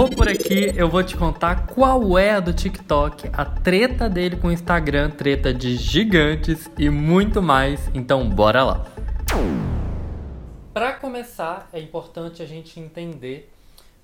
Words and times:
Vou 0.00 0.08
por 0.08 0.30
aqui, 0.30 0.72
eu 0.78 0.88
vou 0.88 1.04
te 1.04 1.14
contar 1.14 1.66
qual 1.66 2.18
é 2.18 2.30
a 2.30 2.40
do 2.40 2.54
TikTok, 2.54 3.28
a 3.34 3.44
treta 3.44 4.08
dele 4.08 4.34
com 4.34 4.48
o 4.48 4.50
Instagram, 4.50 5.10
treta 5.10 5.52
de 5.52 5.76
gigantes 5.76 6.70
e 6.78 6.88
muito 6.88 7.42
mais. 7.42 7.90
Então, 7.92 8.26
bora 8.26 8.64
lá. 8.64 8.86
Para 10.72 10.94
começar, 10.94 11.68
é 11.70 11.78
importante 11.78 12.42
a 12.42 12.46
gente 12.46 12.80
entender 12.80 13.52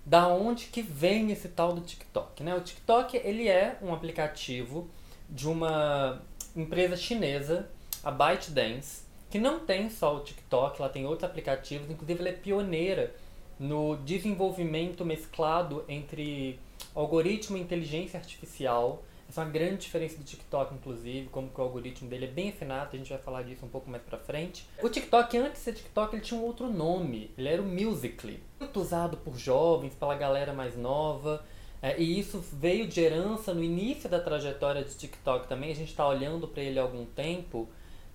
da 0.04 0.28
onde 0.28 0.66
que 0.66 0.82
vem 0.82 1.32
esse 1.32 1.48
tal 1.48 1.72
do 1.72 1.80
TikTok, 1.80 2.42
né? 2.42 2.54
O 2.54 2.60
TikTok, 2.60 3.16
ele 3.24 3.48
é 3.48 3.78
um 3.80 3.94
aplicativo 3.94 4.90
de 5.30 5.48
uma 5.48 6.20
empresa 6.54 6.94
chinesa, 6.94 7.70
a 8.04 8.10
ByteDance, 8.10 9.04
que 9.30 9.38
não 9.38 9.60
tem 9.60 9.88
só 9.88 10.14
o 10.14 10.20
TikTok, 10.20 10.78
ela 10.78 10.90
tem 10.90 11.06
outros 11.06 11.24
aplicativos, 11.24 11.90
inclusive 11.90 12.20
ela 12.20 12.28
é 12.28 12.32
pioneira 12.32 13.14
no 13.58 13.96
desenvolvimento 13.96 15.04
mesclado 15.04 15.84
entre 15.88 16.58
algoritmo 16.94 17.56
e 17.56 17.60
inteligência 17.60 18.18
artificial. 18.18 19.02
Essa 19.28 19.40
é 19.40 19.44
uma 19.44 19.50
grande 19.50 19.78
diferença 19.78 20.16
do 20.16 20.24
TikTok, 20.24 20.74
inclusive, 20.74 21.28
como 21.28 21.48
que 21.48 21.60
o 21.60 21.64
algoritmo 21.64 22.08
dele 22.08 22.26
é 22.26 22.28
bem 22.28 22.50
afinado, 22.50 22.90
a 22.92 22.96
gente 22.96 23.10
vai 23.10 23.18
falar 23.18 23.42
disso 23.42 23.66
um 23.66 23.68
pouco 23.68 23.90
mais 23.90 24.02
pra 24.02 24.18
frente. 24.18 24.68
O 24.80 24.88
TikTok, 24.88 25.36
antes 25.36 25.58
de 25.58 25.64
ser 25.64 25.72
TikTok, 25.74 26.14
ele 26.14 26.22
tinha 26.22 26.40
um 26.40 26.44
outro 26.44 26.70
nome, 26.70 27.30
ele 27.36 27.48
era 27.48 27.60
o 27.60 27.64
Musical.ly. 27.64 28.40
Muito 28.60 28.80
usado 28.80 29.16
por 29.16 29.36
jovens, 29.36 29.94
pela 29.94 30.14
galera 30.14 30.52
mais 30.52 30.76
nova, 30.76 31.44
é, 31.82 32.00
e 32.00 32.18
isso 32.18 32.42
veio 32.52 32.86
de 32.86 33.00
herança 33.00 33.52
no 33.52 33.62
início 33.62 34.08
da 34.08 34.20
trajetória 34.20 34.82
do 34.82 34.90
TikTok 34.90 35.48
também, 35.48 35.72
a 35.72 35.74
gente 35.74 35.90
está 35.90 36.06
olhando 36.06 36.46
para 36.46 36.62
ele 36.62 36.78
há 36.78 36.82
algum 36.82 37.04
tempo, 37.04 37.68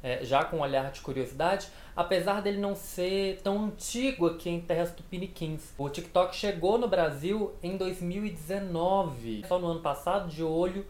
é, 0.04 0.24
já 0.24 0.44
com 0.44 0.58
um 0.58 0.62
olhar 0.62 0.92
de 0.92 1.02
curiosidade, 1.02 1.68
apesar 1.96 2.42
dele 2.42 2.58
não 2.58 2.76
ser 2.76 3.40
tão 3.44 3.66
antigo 3.66 4.28
aqui 4.28 4.50
em 4.50 4.62
terras 4.62 4.92
tupiniquins. 4.92 5.74
O 5.78 5.90
TikTok 5.90 6.36
chegou 6.36 6.78
no 6.78 6.88
Brasil 6.88 7.54
em 7.62 7.78
2019, 7.78 9.44
só 9.48 9.60
no 9.60 9.68
ano 9.68 9.82
passado, 9.82 10.30
de 10.30 10.44
olho 10.44 10.86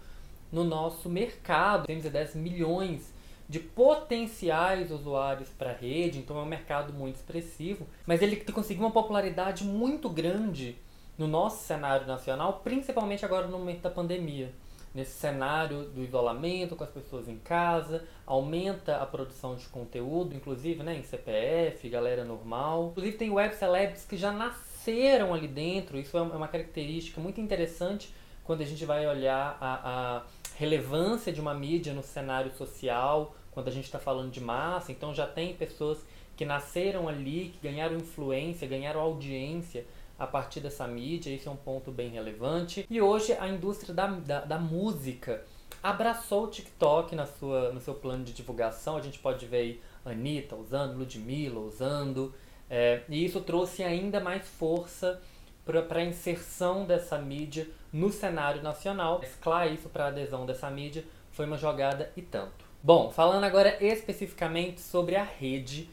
no 0.51 0.63
nosso 0.63 1.09
mercado. 1.09 1.87
Temos 1.87 2.04
10 2.04 2.35
milhões 2.35 3.13
de 3.49 3.59
potenciais 3.59 4.91
usuários 4.91 5.49
para 5.49 5.71
a 5.71 5.76
rede, 5.76 6.20
então 6.20 6.37
é 6.37 6.41
um 6.41 6.45
mercado 6.45 6.93
muito 6.93 7.17
expressivo, 7.17 7.85
mas 8.05 8.21
ele 8.21 8.37
conseguiu 8.37 8.85
uma 8.85 8.91
popularidade 8.91 9.65
muito 9.65 10.09
grande 10.09 10.77
no 11.17 11.27
nosso 11.27 11.65
cenário 11.65 12.07
nacional, 12.07 12.62
principalmente 12.63 13.26
agora 13.26 13.48
no 13.48 13.59
momento 13.59 13.82
da 13.82 13.89
pandemia 13.89 14.54
nesse 14.93 15.11
cenário 15.11 15.84
do 15.85 16.03
isolamento, 16.03 16.75
com 16.75 16.84
as 16.84 16.89
pessoas 16.89 17.27
em 17.27 17.37
casa, 17.37 18.03
aumenta 18.25 18.98
a 18.98 19.05
produção 19.05 19.55
de 19.55 19.65
conteúdo, 19.67 20.35
inclusive 20.35 20.83
né, 20.83 20.98
em 20.98 21.03
CPF, 21.03 21.87
galera 21.89 22.25
normal. 22.25 22.89
Inclusive 22.91 23.17
tem 23.17 23.29
web 23.29 23.55
celebs 23.55 24.05
que 24.05 24.17
já 24.17 24.31
nasceram 24.31 25.33
ali 25.33 25.48
dentro, 25.48 25.98
isso 25.98 26.17
é 26.17 26.21
uma 26.21 26.48
característica 26.48 27.21
muito 27.21 27.39
interessante 27.39 28.13
quando 28.43 28.61
a 28.61 28.65
gente 28.65 28.83
vai 28.85 29.07
olhar 29.07 29.57
a, 29.61 30.17
a 30.17 30.23
relevância 30.55 31.31
de 31.31 31.39
uma 31.39 31.53
mídia 31.53 31.93
no 31.93 32.03
cenário 32.03 32.51
social, 32.53 33.35
quando 33.51 33.67
a 33.67 33.71
gente 33.71 33.85
está 33.85 33.99
falando 33.99 34.31
de 34.31 34.41
massa, 34.41 34.91
então 34.91 35.13
já 35.13 35.27
tem 35.27 35.53
pessoas 35.53 36.05
que 36.35 36.45
nasceram 36.45 37.07
ali, 37.07 37.53
que 37.53 37.67
ganharam 37.67 37.95
influência, 37.95 38.67
ganharam 38.67 38.99
audiência 38.99 39.85
a 40.21 40.27
partir 40.27 40.59
dessa 40.59 40.87
mídia, 40.87 41.31
isso 41.33 41.49
é 41.49 41.51
um 41.51 41.55
ponto 41.55 41.91
bem 41.91 42.09
relevante. 42.09 42.85
E 42.87 43.01
hoje 43.01 43.33
a 43.33 43.47
indústria 43.47 43.91
da, 43.91 44.05
da, 44.05 44.41
da 44.41 44.59
música 44.59 45.43
abraçou 45.81 46.43
o 46.43 46.47
TikTok 46.47 47.15
na 47.15 47.25
sua, 47.25 47.71
no 47.71 47.81
seu 47.81 47.95
plano 47.95 48.23
de 48.23 48.31
divulgação. 48.31 48.97
A 48.97 49.01
gente 49.01 49.17
pode 49.17 49.47
ver 49.47 49.57
aí 49.57 49.81
Anitta 50.05 50.55
usando, 50.55 50.99
Ludmilla 50.99 51.59
usando, 51.59 52.35
é, 52.69 53.01
e 53.09 53.25
isso 53.25 53.41
trouxe 53.41 53.81
ainda 53.81 54.19
mais 54.19 54.47
força 54.47 55.19
para 55.65 55.99
a 55.99 56.05
inserção 56.05 56.85
dessa 56.85 57.17
mídia 57.17 57.67
no 57.91 58.11
cenário 58.11 58.61
nacional. 58.61 59.19
Mesclar 59.21 59.73
isso 59.73 59.89
para 59.89 60.05
a 60.05 60.07
adesão 60.09 60.45
dessa 60.45 60.69
mídia 60.69 61.03
foi 61.31 61.47
uma 61.47 61.57
jogada 61.57 62.11
e 62.15 62.21
tanto. 62.21 62.63
Bom, 62.83 63.09
falando 63.09 63.43
agora 63.43 63.75
especificamente 63.83 64.81
sobre 64.81 65.15
a 65.15 65.23
rede, 65.23 65.89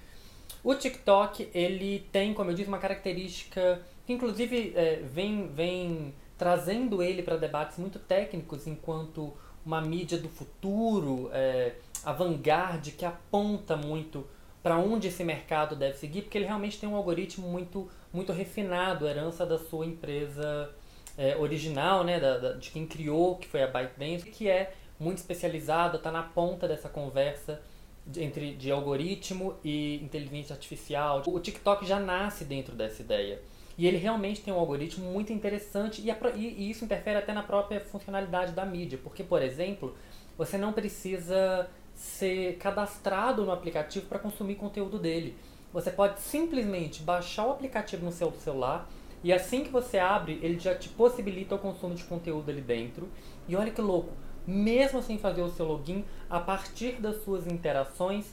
o 0.62 0.74
TikTok 0.74 1.48
ele 1.54 2.06
tem, 2.12 2.34
como 2.34 2.50
eu 2.50 2.54
disse, 2.54 2.68
uma 2.68 2.76
característica 2.76 3.80
que 4.08 4.14
inclusive 4.14 4.72
é, 4.74 5.02
vem, 5.02 5.48
vem 5.48 6.14
trazendo 6.38 7.02
ele 7.02 7.22
para 7.22 7.36
debates 7.36 7.76
muito 7.76 7.98
técnicos 7.98 8.66
enquanto 8.66 9.34
uma 9.66 9.82
mídia 9.82 10.16
do 10.16 10.30
futuro, 10.30 11.28
é, 11.30 11.74
avant-garde, 12.02 12.92
que 12.92 13.04
aponta 13.04 13.76
muito 13.76 14.26
para 14.62 14.78
onde 14.78 15.08
esse 15.08 15.22
mercado 15.22 15.76
deve 15.76 15.98
seguir, 15.98 16.22
porque 16.22 16.38
ele 16.38 16.46
realmente 16.46 16.80
tem 16.80 16.88
um 16.88 16.96
algoritmo 16.96 17.46
muito, 17.46 17.86
muito 18.10 18.32
refinado, 18.32 19.06
herança 19.06 19.44
da 19.44 19.58
sua 19.58 19.84
empresa 19.84 20.70
é, 21.18 21.36
original, 21.36 22.02
né, 22.02 22.18
da, 22.18 22.38
da, 22.38 22.52
de 22.54 22.70
quem 22.70 22.86
criou, 22.86 23.36
que 23.36 23.46
foi 23.46 23.62
a 23.62 23.66
ByteDance, 23.66 24.24
que 24.30 24.48
é 24.48 24.72
muito 24.98 25.18
especializada, 25.18 25.98
está 25.98 26.10
na 26.10 26.22
ponta 26.22 26.66
dessa 26.66 26.88
conversa 26.88 27.60
de, 28.06 28.24
entre 28.24 28.54
de 28.54 28.70
algoritmo 28.70 29.54
e 29.62 29.96
inteligência 29.96 30.54
artificial. 30.54 31.24
O 31.26 31.38
TikTok 31.38 31.84
já 31.84 32.00
nasce 32.00 32.46
dentro 32.46 32.74
dessa 32.74 33.02
ideia. 33.02 33.38
E 33.78 33.86
ele 33.86 33.96
realmente 33.96 34.42
tem 34.42 34.52
um 34.52 34.58
algoritmo 34.58 35.10
muito 35.10 35.32
interessante 35.32 36.02
e, 36.02 36.10
a, 36.10 36.16
e, 36.34 36.64
e 36.64 36.70
isso 36.70 36.84
interfere 36.84 37.16
até 37.16 37.32
na 37.32 37.44
própria 37.44 37.80
funcionalidade 37.80 38.52
da 38.52 38.66
mídia. 38.66 38.98
Porque, 39.00 39.22
por 39.22 39.40
exemplo, 39.40 39.94
você 40.36 40.58
não 40.58 40.72
precisa 40.72 41.70
ser 41.94 42.56
cadastrado 42.58 43.44
no 43.44 43.52
aplicativo 43.52 44.06
para 44.06 44.18
consumir 44.18 44.56
conteúdo 44.56 44.98
dele. 44.98 45.36
Você 45.72 45.92
pode 45.92 46.20
simplesmente 46.20 47.02
baixar 47.02 47.46
o 47.46 47.52
aplicativo 47.52 48.04
no 48.04 48.10
seu 48.10 48.32
celular 48.32 48.88
e 49.22 49.32
assim 49.32 49.64
que 49.64 49.70
você 49.70 49.98
abre, 49.98 50.38
ele 50.42 50.58
já 50.58 50.74
te 50.74 50.88
possibilita 50.88 51.54
o 51.54 51.58
consumo 51.58 51.94
de 51.94 52.04
conteúdo 52.04 52.50
ali 52.50 52.60
dentro. 52.60 53.08
E 53.48 53.56
olha 53.56 53.70
que 53.70 53.80
louco, 53.80 54.12
mesmo 54.46 55.02
sem 55.02 55.18
fazer 55.18 55.42
o 55.42 55.48
seu 55.48 55.66
login, 55.66 56.04
a 56.30 56.40
partir 56.40 57.00
das 57.00 57.22
suas 57.22 57.46
interações, 57.46 58.26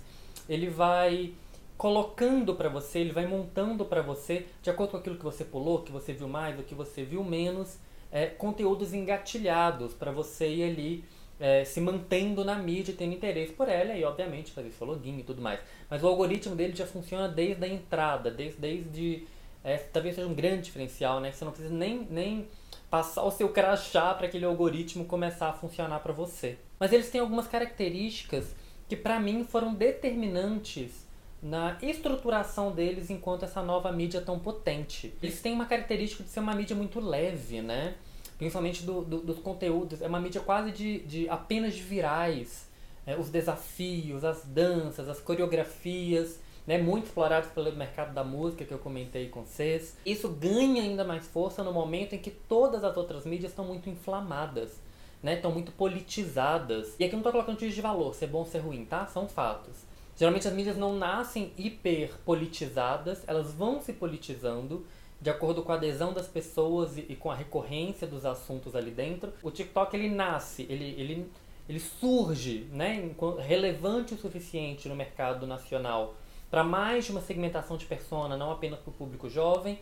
ele 0.48 0.70
vai 0.70 1.34
colocando 1.78 2.56
para 2.56 2.70
você, 2.70 3.00
ele 3.00 3.12
vai 3.12 3.26
montando 3.26 3.86
para 3.86 4.02
você, 4.02 4.46
de 4.62 4.70
acordo 4.70 4.92
com 4.92 4.98
aquilo 4.98 5.18
que 5.18 5.24
você 5.24 5.44
pulou, 5.44 5.84
que 5.84 5.92
você 5.92 6.14
viu 6.14 6.28
mais, 6.28 6.60
o 6.60 6.64
que 6.64 6.76
você 6.76 7.04
viu 7.04 7.24
menos, 7.24 7.78
é, 8.12 8.28
conteúdos 8.28 8.94
engatilhados 8.94 9.94
para 9.94 10.12
você 10.12 10.48
ir 10.48 10.64
ali 10.64 11.04
é, 11.40 11.66
se 11.66 11.82
mantendo 11.82 12.44
na 12.46 12.56
mídia 12.56 12.96
tendo 12.98 13.14
interesse 13.14 13.54
por 13.54 13.68
ela 13.68 13.94
e, 13.94 14.04
obviamente, 14.04 14.52
fazer 14.52 14.72
seu 14.72 14.88
login 14.88 15.20
e 15.20 15.24
tudo 15.24 15.42
mais. 15.42 15.60
Mas 15.90 16.04
o 16.04 16.08
algoritmo 16.08 16.56
dele 16.56 16.76
já 16.76 16.86
funciona 16.86 17.28
desde 17.28 17.66
a 17.66 17.68
entrada, 17.68 18.32
desde, 18.32 18.60
desde 18.60 19.28
é, 19.64 19.78
talvez 19.78 20.16
seja 20.16 20.28
um 20.28 20.34
grande 20.34 20.64
diferencial, 20.64 21.20
né? 21.20 21.32
Você 21.32 21.44
não 21.44 21.52
precisa 21.52 21.74
nem, 21.74 22.08
nem 22.10 22.48
passar 22.90 23.24
o 23.24 23.32
seu 23.32 23.50
crachá 23.50 24.14
para 24.14 24.28
aquele 24.28 24.46
algoritmo 24.46 25.06
começar 25.06 25.50
a 25.50 25.54
funcionar 25.54 26.00
para 26.00 26.14
você. 26.14 26.58
Mas 26.80 26.94
eles 26.94 27.10
têm 27.10 27.20
algumas 27.20 27.48
características 27.48 28.56
que, 28.88 28.96
para 28.96 29.20
mim, 29.20 29.44
foram 29.44 29.74
determinantes 29.74 31.05
na 31.46 31.78
estruturação 31.80 32.72
deles 32.72 33.12
enquanto 33.12 33.44
essa 33.44 33.62
nova 33.62 33.92
mídia 33.92 34.20
tão 34.20 34.40
potente. 34.40 35.14
Eles 35.22 35.40
têm 35.40 35.54
uma 35.54 35.68
característica 35.68 36.24
de 36.24 36.30
ser 36.32 36.40
uma 36.40 36.56
mídia 36.56 36.76
muito 36.76 37.00
leve, 37.00 37.62
né? 37.62 37.94
Principalmente 38.36 38.82
do, 38.82 39.04
do, 39.04 39.20
dos 39.20 39.38
conteúdos. 39.38 40.02
É 40.02 40.08
uma 40.08 40.20
mídia 40.20 40.42
quase 40.42 40.72
de, 40.72 41.00
de 41.02 41.30
apenas 41.30 41.76
de 41.76 41.84
virais. 41.84 42.68
É, 43.06 43.16
os 43.16 43.30
desafios, 43.30 44.26
as 44.26 44.44
danças, 44.44 45.08
as 45.08 45.20
coreografias, 45.20 46.40
né? 46.66 46.80
Muito 46.80 47.06
explorados 47.06 47.52
pelo 47.52 47.72
mercado 47.76 48.12
da 48.12 48.24
música 48.24 48.66
que 48.66 48.74
eu 48.74 48.80
comentei 48.80 49.30
com 49.30 49.46
vocês. 49.46 49.96
Isso 50.04 50.28
ganha 50.28 50.82
ainda 50.82 51.04
mais 51.04 51.28
força 51.28 51.64
no 51.64 51.72
momento 51.72 52.16
em 52.16 52.18
que 52.18 52.32
todas 52.32 52.84
as 52.84 52.98
outras 52.98 53.24
mídias 53.24 53.52
estão 53.52 53.66
muito 53.66 53.88
inflamadas. 53.88 54.84
Né, 55.22 55.36
estão 55.36 55.52
muito 55.52 55.72
politizadas. 55.72 56.96
E 57.00 57.04
aqui 57.04 57.14
não 57.14 57.22
estou 57.22 57.32
colocando 57.32 57.60
juízo 57.60 57.76
de 57.76 57.82
valor, 57.82 58.14
ser 58.14 58.28
bom 58.28 58.40
ou 58.40 58.46
ser 58.46 58.60
ruim, 58.60 58.86
tá? 58.86 59.08
São 59.08 59.28
fatos. 59.28 59.95
Geralmente 60.18 60.48
as 60.48 60.54
mídias 60.54 60.78
não 60.78 60.96
nascem 60.96 61.52
hiper 61.58 62.14
politizadas, 62.24 63.24
elas 63.28 63.52
vão 63.54 63.82
se 63.82 63.94
politizando 63.94 64.86
de 65.22 65.30
acordo 65.30 65.64
com 65.64 65.72
a 65.72 65.76
adesão 65.76 66.14
das 66.14 66.28
pessoas 66.28 66.98
e, 66.98 67.06
e 67.10 67.16
com 67.16 67.32
a 67.32 67.36
recorrência 67.36 68.08
dos 68.08 68.26
assuntos 68.26 68.76
ali 68.76 68.92
dentro. 68.92 69.34
O 69.44 69.52
TikTok 69.52 69.96
ele 69.96 70.10
nasce, 70.10 70.66
ele, 70.70 70.96
ele, 70.98 71.32
ele 71.68 71.80
surge 71.80 72.68
né, 72.72 73.12
relevante 73.40 74.14
o 74.14 74.18
suficiente 74.18 74.88
no 74.88 74.96
mercado 74.96 75.46
nacional 75.46 76.16
para 76.50 76.64
mais 76.64 77.06
de 77.06 77.12
uma 77.12 77.22
segmentação 77.22 77.76
de 77.76 77.86
persona, 77.86 78.38
não 78.38 78.52
apenas 78.52 78.80
para 78.80 78.92
o 78.92 78.94
público 78.94 79.30
jovem, 79.30 79.80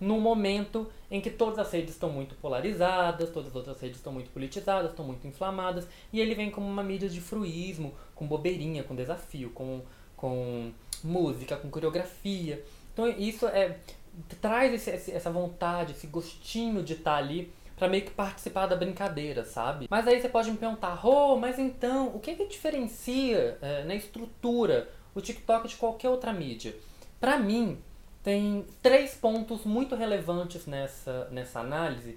num 0.00 0.20
momento 0.20 0.88
em 1.10 1.20
que 1.20 1.30
todas 1.30 1.58
as 1.58 1.70
redes 1.70 1.90
estão 1.90 2.10
muito 2.10 2.34
polarizadas, 2.36 3.30
todas 3.30 3.50
as 3.50 3.56
outras 3.56 3.80
redes 3.80 3.98
estão 3.98 4.12
muito 4.12 4.30
politizadas, 4.30 4.90
estão 4.90 5.04
muito 5.04 5.26
inflamadas, 5.26 5.86
e 6.12 6.20
ele 6.20 6.34
vem 6.34 6.50
como 6.50 6.66
uma 6.66 6.82
mídia 6.82 7.08
de 7.08 7.20
fruísmo, 7.20 7.94
com 8.14 8.26
bobeirinha, 8.26 8.82
com 8.82 8.94
desafio, 8.94 9.50
com, 9.50 9.82
com 10.16 10.72
música, 11.02 11.56
com 11.56 11.70
coreografia. 11.70 12.64
Então 12.92 13.08
isso 13.08 13.46
é 13.46 13.78
traz 14.40 14.72
esse, 14.86 15.10
essa 15.10 15.30
vontade, 15.30 15.92
esse 15.92 16.06
gostinho 16.06 16.82
de 16.82 16.94
estar 16.94 17.12
tá 17.12 17.16
ali 17.16 17.52
para 17.76 17.88
meio 17.88 18.04
que 18.04 18.12
participar 18.12 18.66
da 18.66 18.76
brincadeira, 18.76 19.44
sabe? 19.44 19.86
Mas 19.90 20.06
aí 20.06 20.20
você 20.20 20.28
pode 20.28 20.50
me 20.50 20.56
perguntar, 20.56 21.04
oh, 21.04 21.36
mas 21.36 21.58
então, 21.58 22.08
o 22.14 22.20
que 22.20 22.34
que 22.36 22.46
diferencia 22.46 23.58
é, 23.60 23.84
na 23.84 23.94
estrutura 23.94 24.88
o 25.14 25.20
TikTok 25.20 25.68
de 25.68 25.76
qualquer 25.76 26.08
outra 26.08 26.32
mídia? 26.32 26.74
Para 27.20 27.38
mim, 27.38 27.78
tem 28.22 28.64
três 28.80 29.14
pontos 29.14 29.64
muito 29.64 29.96
relevantes 29.96 30.66
nessa, 30.66 31.28
nessa 31.30 31.60
análise 31.60 32.16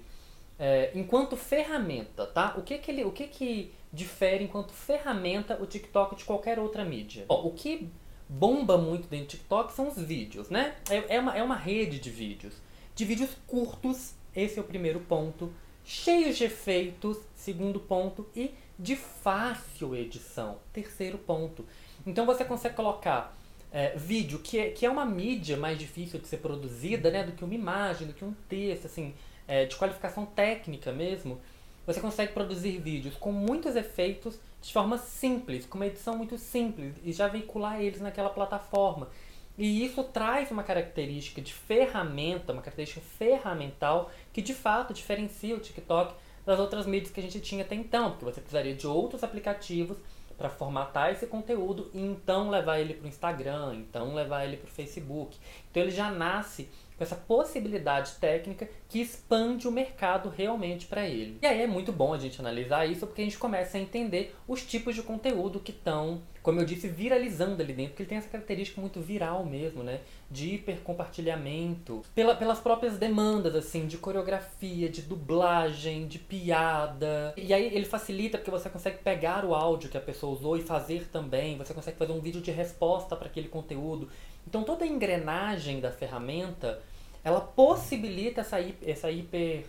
é, 0.58 0.90
enquanto 0.94 1.36
ferramenta, 1.36 2.26
tá? 2.26 2.54
O 2.56 2.62
que 2.62 2.78
que, 2.78 2.90
ele, 2.90 3.04
o 3.04 3.12
que 3.12 3.28
que 3.28 3.72
difere 3.92 4.44
enquanto 4.44 4.72
ferramenta 4.72 5.56
o 5.60 5.66
TikTok 5.66 6.16
de 6.16 6.24
qualquer 6.24 6.58
outra 6.58 6.84
mídia? 6.84 7.24
O 7.28 7.50
que 7.52 7.88
bomba 8.28 8.76
muito 8.76 9.08
dentro 9.08 9.26
do 9.26 9.30
TikTok 9.30 9.72
são 9.72 9.88
os 9.88 10.02
vídeos, 10.02 10.50
né? 10.50 10.74
É, 10.90 11.16
é, 11.16 11.20
uma, 11.20 11.36
é 11.36 11.42
uma 11.42 11.54
rede 11.54 11.98
de 12.00 12.10
vídeos. 12.10 12.54
De 12.94 13.04
vídeos 13.04 13.30
curtos, 13.46 14.14
esse 14.34 14.58
é 14.58 14.62
o 14.62 14.64
primeiro 14.64 15.00
ponto. 15.00 15.52
Cheios 15.84 16.36
de 16.36 16.44
efeitos, 16.44 17.16
segundo 17.36 17.78
ponto. 17.78 18.26
E 18.34 18.52
de 18.78 18.96
fácil 18.96 19.94
edição, 19.94 20.58
terceiro 20.72 21.18
ponto. 21.18 21.64
Então 22.06 22.26
você 22.26 22.44
consegue 22.44 22.74
colocar 22.74 23.36
é, 23.72 23.96
vídeo, 23.96 24.38
que 24.38 24.58
é, 24.58 24.70
que 24.70 24.84
é 24.84 24.90
uma 24.90 25.04
mídia 25.04 25.56
mais 25.56 25.78
difícil 25.78 26.20
de 26.20 26.26
ser 26.26 26.38
produzida, 26.38 27.10
né? 27.10 27.22
Do 27.22 27.32
que 27.32 27.44
uma 27.44 27.54
imagem, 27.54 28.08
do 28.08 28.12
que 28.12 28.24
um 28.24 28.34
texto, 28.48 28.86
assim 28.86 29.14
é, 29.48 29.64
de 29.64 29.74
qualificação 29.74 30.26
técnica 30.26 30.92
mesmo, 30.92 31.40
você 31.86 32.00
consegue 32.00 32.34
produzir 32.34 32.78
vídeos 32.78 33.16
com 33.16 33.32
muitos 33.32 33.74
efeitos 33.74 34.38
de 34.60 34.72
forma 34.72 34.98
simples, 34.98 35.64
com 35.64 35.78
uma 35.78 35.86
edição 35.86 36.16
muito 36.16 36.36
simples, 36.36 36.94
e 37.02 37.12
já 37.12 37.28
veicular 37.28 37.80
eles 37.80 38.00
naquela 38.00 38.28
plataforma. 38.28 39.08
E 39.56 39.84
isso 39.84 40.04
traz 40.04 40.50
uma 40.50 40.62
característica 40.62 41.40
de 41.40 41.52
ferramenta, 41.52 42.52
uma 42.52 42.62
característica 42.62 43.00
ferramental 43.00 44.10
que 44.32 44.42
de 44.42 44.54
fato 44.54 44.94
diferencia 44.94 45.56
o 45.56 45.58
TikTok 45.58 46.14
das 46.44 46.60
outras 46.60 46.86
mídias 46.86 47.10
que 47.10 47.18
a 47.18 47.22
gente 47.22 47.40
tinha 47.40 47.64
até 47.64 47.74
então, 47.74 48.10
porque 48.10 48.26
você 48.26 48.40
precisaria 48.40 48.74
de 48.74 48.86
outros 48.86 49.24
aplicativos 49.24 49.96
para 50.36 50.48
formatar 50.48 51.10
esse 51.10 51.26
conteúdo 51.26 51.90
e 51.92 52.00
então 52.00 52.48
levar 52.48 52.78
ele 52.78 52.94
para 52.94 53.06
o 53.06 53.08
Instagram, 53.08 53.74
então 53.74 54.14
levar 54.14 54.44
ele 54.44 54.56
para 54.56 54.68
o 54.68 54.70
Facebook. 54.70 55.36
Então 55.70 55.82
ele 55.82 55.90
já 55.90 56.10
nasce 56.10 56.68
com 56.98 57.04
essa 57.04 57.14
possibilidade 57.14 58.12
técnica 58.20 58.68
que 58.88 59.00
expande 59.00 59.68
o 59.68 59.72
mercado 59.72 60.28
realmente 60.28 60.86
para 60.86 61.06
ele. 61.06 61.38
E 61.40 61.46
aí 61.46 61.62
é 61.62 61.66
muito 61.66 61.92
bom 61.92 62.12
a 62.12 62.18
gente 62.18 62.40
analisar 62.40 62.86
isso 62.86 63.06
porque 63.06 63.22
a 63.22 63.24
gente 63.24 63.38
começa 63.38 63.78
a 63.78 63.80
entender 63.80 64.34
os 64.48 64.64
tipos 64.64 64.96
de 64.96 65.02
conteúdo 65.02 65.60
que 65.60 65.70
estão, 65.70 66.20
como 66.42 66.60
eu 66.60 66.64
disse, 66.64 66.88
viralizando 66.88 67.62
ali 67.62 67.72
dentro, 67.72 67.90
porque 67.90 68.02
ele 68.02 68.08
tem 68.08 68.18
essa 68.18 68.28
característica 68.28 68.80
muito 68.80 69.00
viral 69.00 69.44
mesmo, 69.44 69.84
né? 69.84 70.00
De 70.28 70.54
hipercompartilhamento, 70.54 72.02
pela, 72.14 72.34
pelas 72.34 72.58
próprias 72.58 72.98
demandas, 72.98 73.54
assim, 73.54 73.86
de 73.86 73.96
coreografia, 73.96 74.88
de 74.88 75.02
dublagem, 75.02 76.08
de 76.08 76.18
piada. 76.18 77.32
E 77.36 77.54
aí 77.54 77.66
ele 77.72 77.84
facilita 77.84 78.38
porque 78.38 78.50
você 78.50 78.68
consegue 78.68 78.98
pegar 78.98 79.44
o 79.44 79.54
áudio 79.54 79.88
que 79.88 79.96
a 79.96 80.00
pessoa 80.00 80.32
usou 80.32 80.56
e 80.56 80.62
fazer 80.62 81.06
também, 81.12 81.56
você 81.56 81.72
consegue 81.72 81.96
fazer 81.96 82.12
um 82.12 82.20
vídeo 82.20 82.40
de 82.40 82.50
resposta 82.50 83.14
para 83.14 83.28
aquele 83.28 83.48
conteúdo. 83.48 84.08
Então 84.48 84.64
toda 84.64 84.84
a 84.84 84.88
engrenagem 84.88 85.78
da 85.78 85.92
ferramenta, 85.92 86.80
ela 87.24 87.40
possibilita 87.40 88.40
essa, 88.40 88.58
essa 88.82 89.10
hiper 89.10 89.64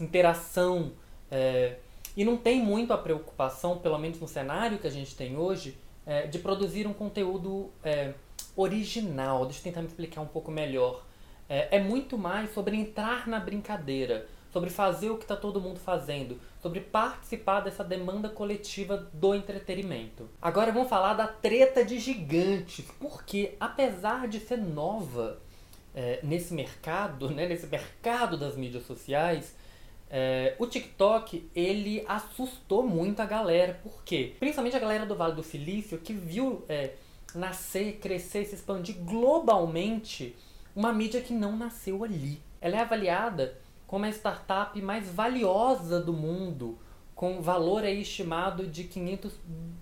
interação 0.00 0.92
é, 1.30 1.76
e 2.16 2.24
não 2.24 2.36
tem 2.36 2.62
muito 2.62 2.92
a 2.92 2.98
preocupação, 2.98 3.78
pelo 3.78 3.98
menos 3.98 4.20
no 4.20 4.28
cenário 4.28 4.78
que 4.78 4.86
a 4.86 4.90
gente 4.90 5.14
tem 5.14 5.36
hoje, 5.36 5.78
é, 6.04 6.26
de 6.26 6.38
produzir 6.38 6.86
um 6.86 6.92
conteúdo 6.92 7.70
é, 7.82 8.12
original. 8.56 9.44
Deixa 9.44 9.60
eu 9.60 9.64
tentar 9.64 9.80
me 9.80 9.88
explicar 9.88 10.20
um 10.20 10.26
pouco 10.26 10.50
melhor. 10.50 11.04
É, 11.48 11.76
é 11.76 11.80
muito 11.80 12.18
mais 12.18 12.52
sobre 12.52 12.76
entrar 12.76 13.26
na 13.26 13.40
brincadeira, 13.40 14.26
sobre 14.52 14.68
fazer 14.68 15.10
o 15.10 15.16
que 15.16 15.24
está 15.24 15.36
todo 15.36 15.60
mundo 15.60 15.80
fazendo, 15.80 16.38
sobre 16.60 16.80
participar 16.80 17.60
dessa 17.60 17.82
demanda 17.82 18.28
coletiva 18.28 19.08
do 19.12 19.34
entretenimento. 19.34 20.28
Agora 20.40 20.70
vamos 20.70 20.88
falar 20.88 21.14
da 21.14 21.26
treta 21.26 21.82
de 21.82 21.98
gigantes, 21.98 22.84
porque 23.00 23.56
apesar 23.58 24.28
de 24.28 24.38
ser 24.38 24.58
nova 24.58 25.40
é, 25.94 26.20
nesse 26.22 26.54
mercado, 26.54 27.30
né, 27.30 27.46
nesse 27.46 27.66
mercado 27.66 28.36
das 28.36 28.56
mídias 28.56 28.84
sociais, 28.86 29.54
é, 30.10 30.54
o 30.58 30.66
TikTok 30.66 31.48
ele 31.54 32.04
assustou 32.06 32.82
muito 32.82 33.20
a 33.20 33.26
galera, 33.26 33.80
por 33.82 34.02
quê? 34.04 34.34
Principalmente 34.38 34.76
a 34.76 34.80
galera 34.80 35.06
do 35.06 35.16
Vale 35.16 35.34
do 35.34 35.42
Silício 35.42 35.98
que 35.98 36.12
viu 36.12 36.64
é, 36.68 36.92
nascer, 37.34 37.98
crescer, 37.98 38.44
se 38.44 38.54
expandir 38.54 38.96
globalmente 38.98 40.36
uma 40.76 40.92
mídia 40.92 41.20
que 41.20 41.32
não 41.32 41.56
nasceu 41.56 42.04
ali. 42.04 42.42
Ela 42.60 42.76
é 42.76 42.80
avaliada 42.80 43.58
como 43.86 44.04
a 44.04 44.08
startup 44.08 44.80
mais 44.80 45.08
valiosa 45.10 46.00
do 46.00 46.12
mundo, 46.12 46.78
com 47.14 47.42
valor 47.42 47.84
estimado 47.84 48.66
de 48.66 48.84
500 48.84 49.32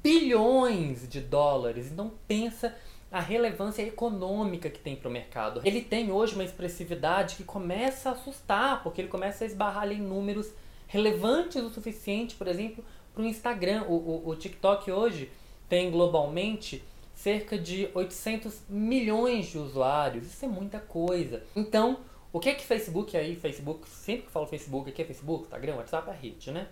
bilhões 0.03 1.09
de 1.09 1.21
dólares. 1.21 1.91
Então 1.91 2.13
pensa 2.27 2.75
a 3.11 3.21
relevância 3.21 3.83
econômica 3.83 4.71
que 4.71 4.79
tem 4.79 4.95
para 4.95 5.09
o 5.09 5.11
mercado. 5.11 5.61
Ele 5.65 5.81
tem 5.81 6.13
hoje 6.13 6.35
uma 6.35 6.45
expressividade 6.45 7.37
que 7.37 7.45
começa 7.45 8.11
a 8.11 8.13
assustar, 8.13 8.83
porque 8.83 9.01
ele 9.01 9.09
começa 9.09 9.45
a 9.45 9.47
esbarrar 9.47 9.83
ali 9.83 9.97
em 9.97 10.03
números 10.03 10.53
relevantes 10.87 11.63
o 11.63 11.71
suficiente, 11.71 12.37
por 12.37 12.47
exemplo, 12.47 12.85
para 13.13 13.23
o 13.23 13.27
Instagram. 13.27 13.85
O, 13.89 14.29
o 14.29 14.37
TikTok 14.37 14.91
hoje 14.91 15.31
tem 15.69 15.91
globalmente 15.91 16.83
cerca 17.15 17.59
de 17.59 17.89
800 17.95 18.63
milhões 18.69 19.47
de 19.49 19.59
usuários. 19.59 20.27
Isso 20.27 20.45
é 20.45 20.49
muita 20.49 20.79
coisa. 20.79 21.43
Então, 21.55 21.99
o 22.33 22.39
que 22.39 22.49
é 22.49 22.55
que 22.55 22.65
Facebook 22.65 23.17
aí, 23.17 23.35
Facebook, 23.35 23.89
sempre 23.89 24.27
que 24.27 24.33
falo 24.33 24.47
Facebook, 24.47 24.89
aqui 24.89 25.03
é 25.03 25.05
Facebook, 25.05 25.45
Instagram, 25.45 25.77
WhatsApp, 25.77 26.09
é 26.09 26.13
a 26.13 26.15
rede, 26.15 26.51
né? 26.51 26.69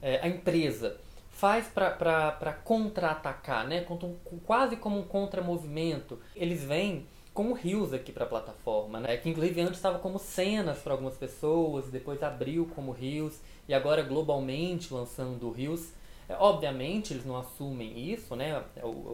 É, 0.00 0.20
a 0.22 0.28
empresa 0.28 0.96
faz 1.34 1.66
para 1.66 2.52
contra-atacar, 2.64 3.66
né? 3.66 3.84
Quase 4.46 4.76
como 4.76 5.00
um 5.00 5.02
contra-movimento. 5.02 6.18
Eles 6.34 6.64
vêm 6.64 7.06
com 7.34 7.52
Rios 7.52 7.92
aqui 7.92 8.12
para 8.12 8.24
a 8.24 8.28
plataforma, 8.28 9.00
né? 9.00 9.16
Que 9.16 9.28
inclusive 9.28 9.60
antes 9.60 9.76
estava 9.76 9.98
como 9.98 10.18
cenas 10.18 10.78
para 10.78 10.92
algumas 10.92 11.16
pessoas, 11.16 11.90
depois 11.90 12.22
abriu 12.22 12.70
como 12.74 12.92
Rios 12.92 13.40
e 13.68 13.74
agora 13.74 14.02
globalmente 14.02 14.94
lançando 14.94 15.50
Rios. 15.50 15.92
É, 16.26 16.34
obviamente 16.38 17.12
eles 17.12 17.26
não 17.26 17.36
assumem 17.36 18.10
isso, 18.10 18.34
né? 18.36 18.62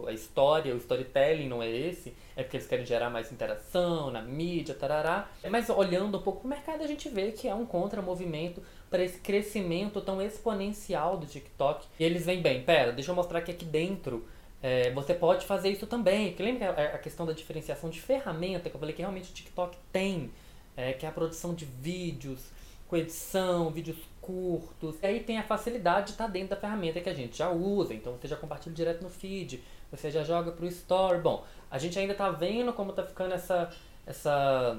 A 0.07 0.13
história, 0.13 0.73
o 0.73 0.77
storytelling 0.77 1.49
não 1.49 1.61
é 1.61 1.69
esse, 1.69 2.15
é 2.37 2.43
porque 2.43 2.55
eles 2.55 2.67
querem 2.67 2.85
gerar 2.85 3.09
mais 3.09 3.31
interação 3.31 4.11
na 4.11 4.21
mídia, 4.21 4.75
tarará. 4.75 5.27
Mas 5.49 5.69
olhando 5.69 6.19
um 6.19 6.21
pouco 6.21 6.45
o 6.45 6.47
mercado, 6.47 6.83
a 6.83 6.87
gente 6.87 7.09
vê 7.09 7.31
que 7.31 7.47
é 7.47 7.55
um 7.55 7.65
contramovimento 7.65 8.61
para 8.91 9.03
esse 9.03 9.19
crescimento 9.19 10.01
tão 10.01 10.21
exponencial 10.21 11.17
do 11.17 11.25
TikTok. 11.25 11.87
E 11.97 12.03
eles 12.03 12.25
vêm 12.25 12.41
bem, 12.41 12.61
pera, 12.61 12.91
deixa 12.91 13.09
eu 13.09 13.15
mostrar 13.15 13.41
que 13.41 13.49
aqui 13.49 13.63
dentro 13.63 14.27
é, 14.61 14.91
você 14.91 15.13
pode 15.13 15.45
fazer 15.45 15.69
isso 15.69 15.87
também. 15.87 16.27
Porque 16.27 16.43
lembra 16.43 16.69
a 16.69 16.97
questão 16.97 17.25
da 17.25 17.31
diferenciação 17.31 17.89
de 17.89 18.01
ferramenta 18.01 18.69
que 18.69 18.75
eu 18.75 18.79
falei 18.79 18.93
que 18.93 19.01
realmente 19.01 19.31
o 19.31 19.33
TikTok 19.33 19.77
tem, 19.93 20.29
é, 20.75 20.91
que 20.91 21.05
é 21.05 21.09
a 21.09 21.11
produção 21.11 21.53
de 21.53 21.63
vídeos, 21.63 22.51
com 22.89 22.97
edição, 22.97 23.71
vídeos 23.71 23.97
curtos. 24.19 24.97
E 25.01 25.07
aí 25.07 25.21
tem 25.21 25.37
a 25.37 25.43
facilidade 25.43 26.07
de 26.07 26.11
estar 26.11 26.25
tá 26.25 26.29
dentro 26.29 26.49
da 26.49 26.57
ferramenta 26.57 26.99
que 26.99 27.09
a 27.09 27.13
gente 27.13 27.37
já 27.37 27.49
usa. 27.49 27.93
Então 27.93 28.17
você 28.17 28.27
já 28.27 28.35
compartilha 28.35 28.75
direto 28.75 29.01
no 29.01 29.09
feed, 29.09 29.63
você 29.89 30.11
já 30.11 30.21
joga 30.21 30.51
pro 30.51 30.67
store. 30.67 31.19
Bom, 31.19 31.45
a 31.71 31.77
gente 31.77 31.97
ainda 31.97 32.11
está 32.11 32.29
vendo 32.29 32.73
como 32.73 32.89
está 32.89 33.03
ficando 33.03 33.33
essa, 33.33 33.71
essa, 34.05 34.77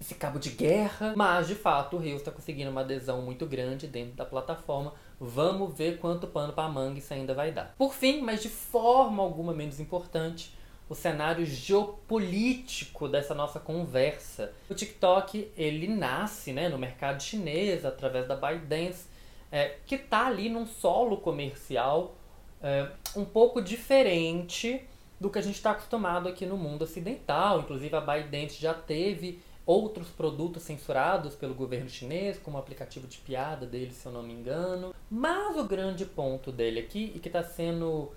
esse 0.00 0.14
cabo 0.14 0.38
de 0.38 0.50
guerra, 0.50 1.12
mas 1.14 1.46
de 1.46 1.54
fato 1.54 1.96
o 1.96 1.98
Rio 1.98 2.16
está 2.16 2.30
conseguindo 2.30 2.70
uma 2.70 2.80
adesão 2.80 3.20
muito 3.20 3.44
grande 3.44 3.86
dentro 3.86 4.14
da 4.14 4.24
plataforma. 4.24 4.94
Vamos 5.20 5.76
ver 5.76 5.98
quanto 5.98 6.26
pano 6.26 6.54
para 6.54 6.68
manga 6.68 6.98
isso 6.98 7.12
ainda 7.12 7.34
vai 7.34 7.52
dar. 7.52 7.74
Por 7.76 7.92
fim, 7.92 8.22
mas 8.22 8.42
de 8.42 8.48
forma 8.48 9.22
alguma 9.22 9.52
menos 9.52 9.78
importante, 9.78 10.56
o 10.88 10.94
cenário 10.94 11.44
geopolítico 11.44 13.08
dessa 13.08 13.34
nossa 13.34 13.60
conversa. 13.60 14.52
O 14.70 14.74
TikTok 14.74 15.52
ele 15.56 15.86
nasce 15.86 16.52
né, 16.52 16.68
no 16.70 16.78
mercado 16.78 17.22
chinês 17.22 17.84
através 17.84 18.26
da 18.26 18.34
ByteDance, 18.34 19.06
é, 19.52 19.76
que 19.86 19.96
está 19.96 20.26
ali 20.26 20.48
num 20.48 20.66
solo 20.66 21.18
comercial 21.18 22.14
é, 22.62 22.88
um 23.14 23.24
pouco 23.24 23.60
diferente 23.60 24.82
do 25.20 25.28
que 25.28 25.38
a 25.38 25.42
gente 25.42 25.56
está 25.56 25.72
acostumado 25.72 26.28
aqui 26.28 26.46
no 26.46 26.56
mundo 26.56 26.82
ocidental. 26.82 27.60
Inclusive 27.60 27.94
a 27.94 28.00
ByteDance 28.00 28.60
já 28.60 28.72
teve 28.72 29.40
outros 29.70 30.08
produtos 30.08 30.64
censurados 30.64 31.36
pelo 31.36 31.54
governo 31.54 31.88
chinês, 31.88 32.36
como 32.40 32.56
o 32.56 32.60
aplicativo 32.60 33.06
de 33.06 33.18
piada 33.18 33.64
dele, 33.64 33.92
se 33.92 34.04
eu 34.04 34.10
não 34.10 34.20
me 34.20 34.32
engano. 34.32 34.92
Mas 35.08 35.56
o 35.56 35.62
grande 35.62 36.04
ponto 36.04 36.50
dele 36.50 36.80
aqui, 36.80 37.12
e 37.14 37.20
que 37.20 37.28
está 37.28 37.44
sendo 37.44 38.10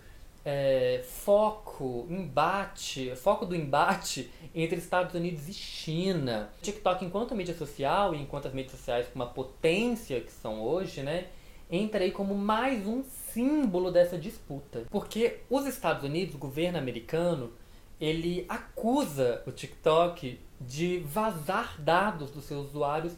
é, 0.44 1.04
foco, 1.06 2.08
embate, 2.10 3.16
foco 3.16 3.46
do 3.46 3.56
embate 3.56 4.32
entre 4.56 4.78
Estados 4.78 5.14
Unidos 5.14 5.48
e 5.48 5.54
China. 5.54 6.50
TikTok, 6.64 7.06
enquanto 7.06 7.36
mídia 7.36 7.56
social 7.56 8.16
e 8.16 8.22
enquanto 8.22 8.48
as 8.48 8.54
mídias 8.54 8.72
sociais 8.72 9.08
com 9.08 9.14
uma 9.14 9.28
potência 9.28 10.20
que 10.22 10.32
são 10.32 10.60
hoje, 10.60 11.04
né, 11.04 11.28
entra 11.70 12.04
aí 12.04 12.12
como 12.12 12.34
mais 12.34 12.88
um 12.88 13.04
símbolo 13.04 13.92
dessa 13.92 14.18
disputa. 14.18 14.86
Porque 14.90 15.42
os 15.52 15.68
Estados 15.68 16.04
Unidos, 16.04 16.34
o 16.34 16.40
governo 16.40 16.80
americano, 16.80 17.54
ele 18.02 18.44
acusa 18.50 19.44
o 19.46 19.52
TikTok 19.52 20.40
de 20.68 21.00
vazar 21.00 21.80
dados 21.80 22.32
dos 22.32 22.46
seus 22.46 22.70
usuários 22.70 23.14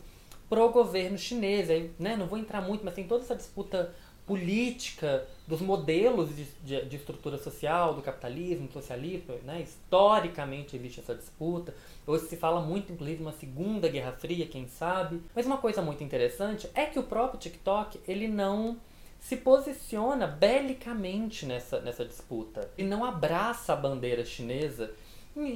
para 0.49 0.63
o 0.63 0.69
governo 0.69 1.17
chinês. 1.17 1.69
Aí, 1.69 1.91
né, 1.99 2.15
não 2.15 2.27
vou 2.27 2.37
entrar 2.37 2.61
muito, 2.61 2.83
mas 2.83 2.93
tem 2.93 3.07
toda 3.07 3.23
essa 3.23 3.35
disputa 3.35 3.93
política, 4.25 5.27
dos 5.47 5.61
modelos 5.61 6.35
de, 6.35 6.45
de, 6.63 6.85
de, 6.85 6.95
estrutura 6.95 7.37
social, 7.37 7.93
do 7.93 8.01
capitalismo, 8.01 8.67
do 8.67 8.73
socialismo, 8.73 9.35
né? 9.43 9.61
historicamente 9.61 10.75
existe 10.75 10.99
essa 10.99 11.13
disputa. 11.13 11.75
Hoje 12.07 12.25
se 12.25 12.35
fala 12.35 12.59
muito, 12.59 12.91
inclusive, 12.91 13.21
uma 13.21 13.31
segunda 13.31 13.87
guerra 13.87 14.13
fria, 14.13 14.47
quem 14.47 14.67
sabe. 14.67 15.21
Mas 15.35 15.45
uma 15.45 15.57
coisa 15.57 15.81
muito 15.81 16.03
interessante 16.03 16.67
é 16.73 16.85
que 16.85 16.97
o 16.97 17.03
próprio 17.03 17.39
TikTok, 17.39 17.99
ele 18.07 18.27
não 18.27 18.77
se 19.19 19.37
posiciona 19.37 20.25
belicamente 20.27 21.45
nessa, 21.45 21.79
nessa 21.81 22.03
disputa. 22.03 22.69
Ele 22.77 22.87
não 22.87 23.05
abraça 23.05 23.73
a 23.73 23.75
bandeira 23.75 24.25
chinesa 24.25 24.91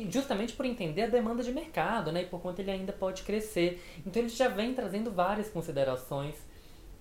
justamente 0.10 0.54
por 0.54 0.66
entender 0.66 1.04
a 1.04 1.08
demanda 1.08 1.42
de 1.42 1.52
mercado, 1.52 2.12
né? 2.12 2.24
E 2.24 2.26
por 2.26 2.42
quanto 2.42 2.60
ele 2.60 2.72
ainda 2.72 2.92
pode 2.92 3.24
crescer. 3.24 3.82
Então 4.06 4.22
ele 4.22 4.30
já 4.30 4.48
vem 4.48 4.74
trazendo 4.74 5.12
várias 5.12 5.50
considerações 5.50 6.36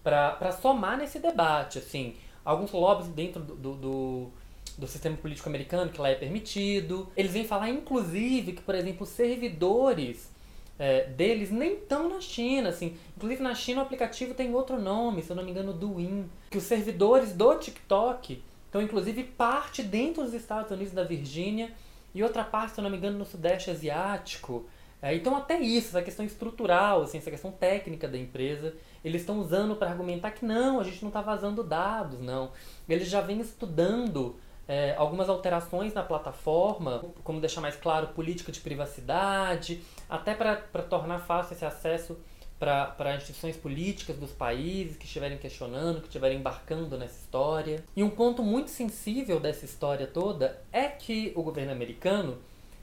para 0.02 0.52
somar 0.52 0.96
nesse 0.96 1.18
debate, 1.18 1.78
assim. 1.78 2.14
Alguns 2.44 2.72
lobbies 2.72 3.08
dentro 3.08 3.42
do, 3.42 3.56
do, 3.56 3.74
do, 3.74 4.30
do 4.78 4.86
sistema 4.86 5.16
político 5.16 5.48
americano 5.48 5.90
que 5.90 6.00
lá 6.00 6.08
é 6.08 6.14
permitido. 6.14 7.08
Eles 7.16 7.32
vêm 7.32 7.44
falar, 7.44 7.68
inclusive, 7.68 8.52
que, 8.52 8.62
por 8.62 8.74
exemplo, 8.74 9.04
servidores 9.04 10.30
é, 10.78 11.04
deles 11.08 11.50
nem 11.50 11.74
estão 11.74 12.08
na 12.08 12.20
China, 12.20 12.68
assim. 12.68 12.96
Inclusive 13.16 13.42
na 13.42 13.54
China 13.54 13.80
o 13.80 13.84
aplicativo 13.84 14.34
tem 14.34 14.54
outro 14.54 14.80
nome, 14.80 15.22
se 15.22 15.30
eu 15.30 15.36
não 15.36 15.44
me 15.44 15.50
engano, 15.50 15.72
Douyin. 15.72 16.30
Que 16.48 16.58
os 16.58 16.64
servidores 16.64 17.32
do 17.32 17.54
TikTok 17.56 18.42
estão, 18.66 18.80
inclusive, 18.80 19.24
parte 19.24 19.82
dentro 19.82 20.22
dos 20.22 20.32
Estados 20.32 20.70
Unidos 20.70 20.92
da 20.92 21.02
Virgínia 21.02 21.70
e 22.18 22.22
outra 22.22 22.42
parte, 22.42 22.74
se 22.74 22.80
eu 22.80 22.82
não 22.82 22.90
me 22.90 22.96
engano, 22.96 23.16
no 23.16 23.24
Sudeste 23.24 23.70
Asiático. 23.70 24.66
É, 25.00 25.14
então 25.14 25.36
até 25.36 25.60
isso, 25.60 25.88
essa 25.88 26.02
questão 26.02 26.26
estrutural, 26.26 27.02
assim, 27.02 27.18
essa 27.18 27.30
questão 27.30 27.52
técnica 27.52 28.08
da 28.08 28.18
empresa, 28.18 28.74
eles 29.04 29.22
estão 29.22 29.38
usando 29.38 29.76
para 29.76 29.88
argumentar 29.88 30.32
que 30.32 30.44
não, 30.44 30.80
a 30.80 30.82
gente 30.84 31.00
não 31.00 31.10
está 31.10 31.20
vazando 31.20 31.62
dados, 31.62 32.18
não. 32.18 32.50
Eles 32.88 33.08
já 33.08 33.20
vêm 33.20 33.38
estudando 33.38 34.34
é, 34.66 34.96
algumas 34.96 35.28
alterações 35.28 35.94
na 35.94 36.02
plataforma, 36.02 37.04
como 37.22 37.40
deixar 37.40 37.60
mais 37.60 37.76
claro 37.76 38.08
política 38.08 38.50
de 38.50 38.58
privacidade, 38.58 39.80
até 40.10 40.34
para 40.34 40.82
tornar 40.82 41.20
fácil 41.20 41.54
esse 41.54 41.64
acesso 41.64 42.18
para 42.58 43.14
instituições 43.16 43.56
políticas 43.56 44.16
dos 44.16 44.32
países 44.32 44.96
que 44.96 45.04
estiverem 45.04 45.38
questionando, 45.38 46.00
que 46.00 46.08
estiverem 46.08 46.38
embarcando 46.38 46.98
nessa 46.98 47.18
história. 47.20 47.84
E 47.94 48.02
um 48.02 48.10
ponto 48.10 48.42
muito 48.42 48.70
sensível 48.70 49.38
dessa 49.38 49.64
história 49.64 50.06
toda 50.06 50.60
é 50.72 50.88
que 50.88 51.32
o 51.36 51.42
governo 51.42 51.70
americano 51.70 52.38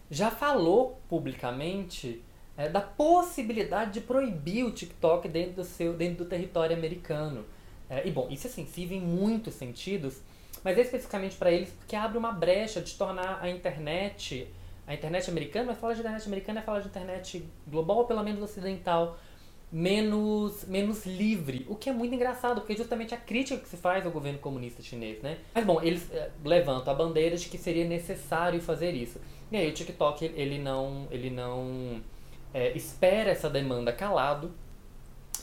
já 0.10 0.32
falou 0.32 1.00
publicamente 1.10 2.24
é, 2.58 2.70
da 2.70 2.79
possibilidade 2.79 3.91
de 3.91 4.01
proibir 4.01 4.65
o 4.65 4.72
TikTok 4.72 5.27
dentro 5.27 5.55
do, 5.55 5.63
seu, 5.63 5.94
dentro 5.94 6.24
do 6.24 6.29
território 6.29 6.75
americano. 6.75 7.46
É, 7.89 8.08
e 8.08 8.12
bom, 8.12 8.27
isso 8.29 8.48
é 8.48 8.50
sensível 8.50 8.98
em 8.98 9.01
muitos 9.01 9.55
sentidos, 9.55 10.22
mas 10.63 10.77
é 10.77 10.82
especificamente 10.82 11.36
para 11.36 11.51
eles 11.51 11.70
porque 11.70 11.96
abre 11.96 12.17
uma 12.17 12.32
brecha 12.32 12.82
de 12.82 12.96
tornar 12.96 13.39
a 13.41 13.50
internet, 13.50 14.48
a 14.88 14.94
internet 14.94 15.29
americana, 15.29 15.67
mas 15.67 15.77
falar 15.77 15.94
de 15.94 16.00
internet 16.00 16.25
americana 16.27 16.60
é 16.62 16.63
falar 16.63 16.79
de 16.79 16.88
internet 16.88 17.46
global 17.67 17.98
ou 17.98 18.05
pelo 18.05 18.24
menos 18.24 18.41
ocidental, 18.41 19.17
menos, 19.72 20.66
menos 20.66 21.06
livre, 21.06 21.66
o 21.70 21.76
que 21.76 21.90
é 21.90 21.94
muito 21.94 22.16
engraçado, 22.16 22.62
porque 22.62 22.74
é 22.74 22.78
justamente 22.78 23.14
a 23.14 23.18
crítica 23.18 23.60
que 23.60 23.68
se 23.68 23.78
faz 23.78 24.06
ao 24.06 24.12
governo 24.12 24.40
comunista 24.40 24.82
chinês, 24.82 25.22
né? 25.22 25.38
Mas 25.54 25.66
bom, 25.66 25.82
eles 25.82 26.10
é, 26.12 26.30
levantam 26.44 26.94
a 26.94 26.96
bandeira 26.96 27.36
de 27.36 27.50
que 27.50 27.58
seria 27.58 27.86
necessário 27.86 28.62
fazer 28.62 28.92
isso. 28.94 29.20
E 29.52 29.58
aí 29.58 29.70
o 29.70 29.74
TikTok, 29.74 30.26
ele 30.36 30.60
não, 30.60 31.08
ele 31.12 31.30
não 31.30 32.02
é, 32.54 32.72
espera 32.76 33.32
essa 33.32 33.50
demanda 33.50 33.92
calado, 33.92 34.52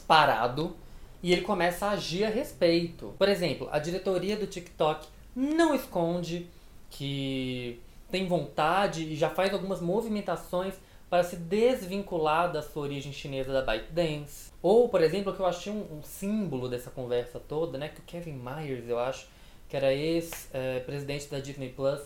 parado, 0.07 0.77
e 1.23 1.33
ele 1.33 1.43
começa 1.43 1.87
a 1.87 1.91
agir 1.91 2.25
a 2.25 2.29
respeito. 2.29 3.15
Por 3.19 3.29
exemplo, 3.29 3.69
a 3.71 3.79
diretoria 3.79 4.37
do 4.37 4.47
TikTok 4.47 5.07
não 5.37 5.75
esconde 5.75 6.49
que 6.91 7.81
tem 8.11 8.27
vontade 8.27 9.05
e 9.05 9.17
já 9.17 9.31
faz 9.31 9.53
algumas 9.53 9.81
movimentações 9.81 10.75
para 11.13 11.25
se 11.25 11.37
desvincular 11.37 12.51
da 12.51 12.63
sua 12.63 12.85
origem 12.85 13.13
chinesa 13.13 13.53
da 13.53 13.61
ByteDance. 13.61 14.51
Ou, 14.63 14.89
por 14.89 15.03
exemplo, 15.03 15.31
que 15.35 15.41
eu 15.41 15.45
achei 15.45 15.71
um, 15.71 15.99
um, 15.99 16.03
símbolo 16.03 16.71
dessa 16.71 16.91
conversa 16.91 17.39
toda, 17.39 17.77
né, 17.77 17.91
que 17.91 18.01
o 18.01 18.05
Kevin 18.05 18.33
Myers, 18.33 18.89
eu 18.89 18.99
acho, 18.99 19.29
que 19.69 19.77
era 19.77 19.93
ex-presidente 19.93 21.29
da 21.29 21.39
Disney 21.39 21.69
Plus, 21.69 22.01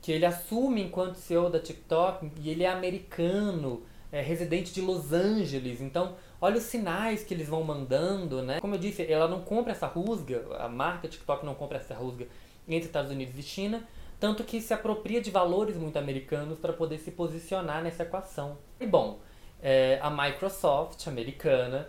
que 0.00 0.12
ele 0.12 0.24
assume 0.24 0.84
enquanto 0.84 1.16
CEO 1.16 1.50
da 1.50 1.58
TikTok 1.58 2.30
e 2.40 2.48
ele 2.48 2.62
é 2.62 2.70
americano, 2.70 3.82
é, 4.12 4.20
residente 4.20 4.72
de 4.72 4.82
Los 4.82 5.12
Angeles. 5.12 5.80
Então, 5.80 6.14
olha 6.40 6.58
os 6.58 6.62
sinais 6.62 7.24
que 7.24 7.34
eles 7.34 7.48
vão 7.48 7.64
mandando, 7.64 8.40
né? 8.40 8.60
Como 8.60 8.76
eu 8.76 8.78
disse, 8.78 9.02
ela 9.10 9.26
não 9.26 9.40
compra 9.40 9.72
essa 9.72 9.88
rusga, 9.88 10.44
a 10.60 10.68
marca 10.68 11.08
TikTok 11.08 11.44
não 11.44 11.56
compra 11.56 11.78
essa 11.78 11.92
rusga 11.92 12.28
entre 12.68 12.86
Estados 12.86 13.10
Unidos 13.10 13.36
e 13.36 13.42
China, 13.42 13.82
tanto 14.20 14.44
que 14.44 14.60
se 14.60 14.74
apropria 14.74 15.20
de 15.20 15.30
valores 15.30 15.76
muito 15.76 15.98
americanos 15.98 16.58
para 16.58 16.72
poder 16.72 16.98
se 16.98 17.10
posicionar 17.10 17.82
nessa 17.82 18.02
equação. 18.02 18.58
E 18.80 18.86
bom, 18.86 19.20
é, 19.62 19.98
a 20.02 20.10
Microsoft 20.10 21.06
americana 21.06 21.88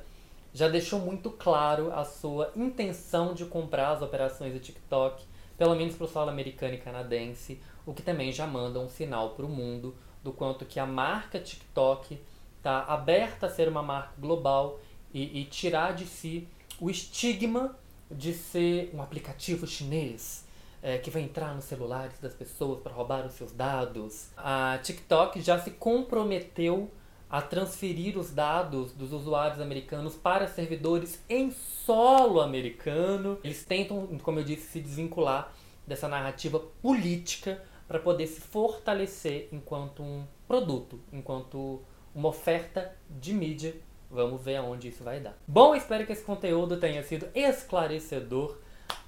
já 0.53 0.67
deixou 0.67 0.99
muito 0.99 1.29
claro 1.29 1.91
a 1.93 2.03
sua 2.03 2.51
intenção 2.55 3.33
de 3.33 3.45
comprar 3.45 3.91
as 3.91 4.01
operações 4.01 4.53
do 4.53 4.59
TikTok, 4.59 5.23
pelo 5.57 5.75
menos 5.75 5.95
para 5.95 6.05
o 6.05 6.07
solo 6.07 6.29
americano 6.29 6.73
e 6.73 6.77
canadense, 6.77 7.61
o 7.85 7.93
que 7.93 8.01
também 8.01 8.31
já 8.31 8.47
manda 8.47 8.79
um 8.79 8.89
sinal 8.89 9.31
para 9.31 9.45
o 9.45 9.49
mundo 9.49 9.95
do 10.23 10.31
quanto 10.31 10.65
que 10.65 10.79
a 10.79 10.85
marca 10.85 11.39
TikTok 11.39 12.19
está 12.57 12.83
aberta 12.83 13.47
a 13.47 13.49
ser 13.49 13.67
uma 13.67 13.81
marca 13.81 14.13
global 14.17 14.79
e, 15.13 15.41
e 15.41 15.45
tirar 15.45 15.93
de 15.93 16.05
si 16.05 16.47
o 16.79 16.89
estigma 16.89 17.75
de 18.11 18.33
ser 18.33 18.91
um 18.93 19.01
aplicativo 19.01 19.65
chinês 19.67 20.47
é, 20.81 20.97
que 20.97 21.09
vai 21.09 21.21
entrar 21.21 21.53
nos 21.53 21.65
celulares 21.65 22.19
das 22.19 22.33
pessoas 22.33 22.79
para 22.79 22.93
roubar 22.93 23.25
os 23.25 23.33
seus 23.33 23.51
dados. 23.51 24.29
A 24.37 24.79
TikTok 24.81 25.41
já 25.41 25.59
se 25.59 25.71
comprometeu 25.71 26.91
a 27.29 27.41
transferir 27.41 28.17
os 28.17 28.31
dados 28.31 28.91
dos 28.93 29.13
usuários 29.13 29.61
americanos 29.61 30.15
para 30.15 30.47
servidores 30.47 31.23
em 31.29 31.51
solo 31.51 32.41
americano. 32.41 33.37
Eles 33.43 33.63
tentam, 33.63 34.07
como 34.23 34.39
eu 34.39 34.43
disse, 34.43 34.71
se 34.71 34.79
desvincular 34.79 35.53
dessa 35.85 36.07
narrativa 36.07 36.59
política 36.81 37.63
para 37.87 37.99
poder 37.99 38.27
se 38.27 38.41
fortalecer 38.41 39.47
enquanto 39.51 40.01
um 40.01 40.25
produto, 40.47 40.99
enquanto 41.11 41.81
uma 42.15 42.29
oferta 42.29 42.95
de 43.09 43.33
mídia. 43.33 43.75
Vamos 44.09 44.41
ver 44.43 44.55
aonde 44.55 44.87
isso 44.87 45.03
vai 45.03 45.19
dar. 45.19 45.37
Bom, 45.47 45.75
espero 45.75 46.05
que 46.05 46.11
esse 46.11 46.23
conteúdo 46.23 46.77
tenha 46.77 47.03
sido 47.03 47.27
esclarecedor 47.35 48.57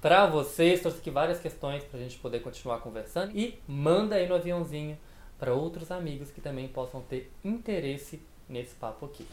para 0.00 0.26
vocês. 0.26 0.80
Trouxe 0.80 0.98
aqui 0.98 1.10
várias 1.10 1.40
questões 1.40 1.84
para 1.84 1.98
a 1.98 2.02
gente 2.02 2.18
poder 2.18 2.40
continuar 2.40 2.78
conversando. 2.78 3.36
E 3.36 3.58
manda 3.66 4.16
aí 4.16 4.28
no 4.28 4.34
aviãozinho 4.34 4.98
para 5.38 5.52
outros 5.52 5.90
amigos 5.90 6.30
que 6.30 6.40
também 6.40 6.68
possam 6.68 7.00
ter 7.00 7.32
interesse 7.44 8.22
nesse 8.48 8.74
papo 8.74 9.06
aqui. 9.06 9.26